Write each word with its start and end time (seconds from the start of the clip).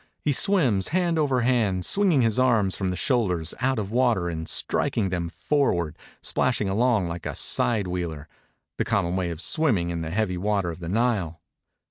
He 0.23 0.33
swims 0.33 0.87
hand 0.87 1.19
over 1.19 1.41
hand, 1.41 1.85
swinging 1.85 2.21
his 2.21 2.39
arms 2.39 2.75
from 2.75 2.89
the 2.89 2.95
shoulders 2.95 3.53
out 3.59 3.77
of 3.77 3.91
water 3.91 4.29
and 4.29 4.49
striking 4.49 5.09
them 5.09 5.29
forward 5.29 5.95
splashing 6.23 6.67
along 6.67 7.07
like 7.07 7.27
a 7.27 7.35
side 7.35 7.85
wheeler— 7.85 8.27
the 8.79 8.83
common 8.83 9.15
way 9.15 9.29
of 9.29 9.39
swimming 9.39 9.91
in 9.91 9.99
the 9.99 10.09
heavy 10.09 10.37
water 10.39 10.71
of 10.71 10.79
the 10.79 10.89
Nile. 10.89 11.39